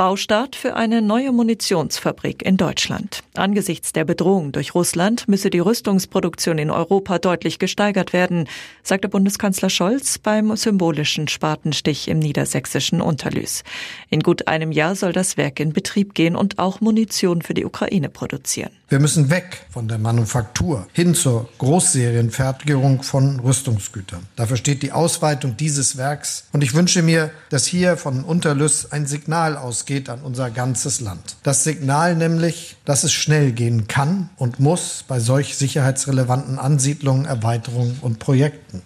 [0.00, 3.22] Baustart für eine neue Munitionsfabrik in Deutschland.
[3.34, 8.48] Angesichts der Bedrohung durch Russland müsse die Rüstungsproduktion in Europa deutlich gesteigert werden,
[8.82, 13.62] sagte Bundeskanzler Scholz beim symbolischen Spatenstich im niedersächsischen Unterlüß.
[14.08, 17.66] In gut einem Jahr soll das Werk in Betrieb gehen und auch Munition für die
[17.66, 18.70] Ukraine produzieren.
[18.88, 24.26] Wir müssen weg von der Manufaktur hin zur Großserienfertigung von Rüstungsgütern.
[24.34, 26.48] Dafür steht die Ausweitung dieses Werks.
[26.52, 31.36] Und ich wünsche mir, dass hier von Unterlüss ein Signal ausgeht an unser ganzes Land.
[31.42, 37.98] Das Signal nämlich, dass es schnell gehen kann und muss bei solch sicherheitsrelevanten Ansiedlungen, Erweiterungen
[38.00, 38.82] und Projekten.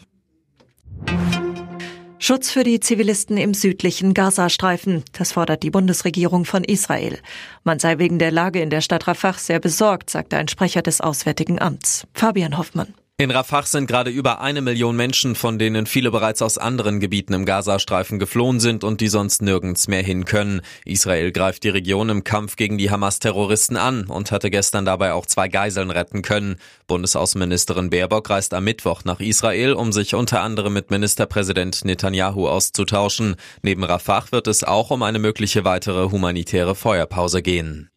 [2.19, 5.05] Schutz für die Zivilisten im südlichen Gazastreifen.
[5.13, 7.19] Das fordert die Bundesregierung von Israel.
[7.65, 11.02] Man sei wegen der Lage in der Stadt Rafah sehr besorgt, sagte ein Sprecher des
[11.02, 12.07] Auswärtigen Amts.
[12.15, 12.95] Fabian Hoffmann.
[13.16, 17.32] In Rafah sind gerade über eine Million Menschen, von denen viele bereits aus anderen Gebieten
[17.32, 20.62] im Gazastreifen geflohen sind und die sonst nirgends mehr hin können.
[20.84, 25.26] Israel greift die Region im Kampf gegen die Hamas-Terroristen an und hatte gestern dabei auch
[25.26, 26.56] zwei Geiseln retten können.
[26.88, 33.37] Bundesaußenministerin Baerbock reist am Mittwoch nach Israel, um sich unter anderem mit Ministerpräsident Netanyahu auszutauschen.
[33.62, 37.90] Neben Rafah wird es auch um eine mögliche weitere humanitäre Feuerpause gehen.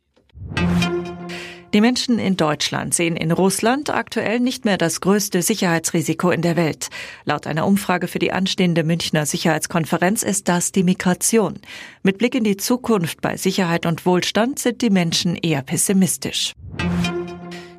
[1.77, 6.55] Die Menschen in Deutschland sehen in Russland aktuell nicht mehr das größte Sicherheitsrisiko in der
[6.55, 6.87] Welt.
[7.23, 11.59] Laut einer Umfrage für die anstehende Münchner Sicherheitskonferenz ist das die Migration.
[12.01, 16.53] Mit Blick in die Zukunft bei Sicherheit und Wohlstand sind die Menschen eher pessimistisch.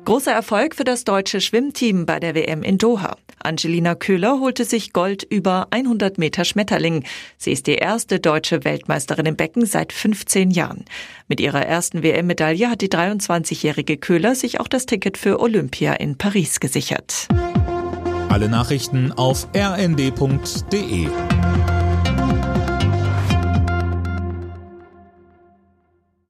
[0.09, 3.15] Großer Erfolg für das deutsche Schwimmteam bei der WM in Doha.
[3.43, 7.03] Angelina Köhler holte sich Gold über 100 Meter Schmetterling.
[7.37, 10.85] Sie ist die erste deutsche Weltmeisterin im Becken seit 15 Jahren.
[11.27, 16.17] Mit ihrer ersten WM-Medaille hat die 23-jährige Köhler sich auch das Ticket für Olympia in
[16.17, 17.27] Paris gesichert.
[18.29, 21.07] Alle Nachrichten auf rnd.de